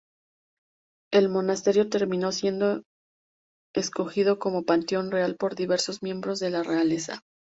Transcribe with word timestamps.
El 1.13 1.29
monasterio 1.29 1.87
terminó 1.87 2.31
siendo 2.31 2.81
escogido 3.75 4.39
como 4.39 4.63
panteón 4.63 5.11
real 5.11 5.35
por 5.35 5.53
diversos 5.53 6.01
miembros 6.01 6.39
de 6.39 6.49
la 6.49 6.63
realeza. 6.63 7.21